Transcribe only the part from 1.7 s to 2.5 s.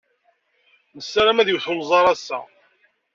unẓar ass-a.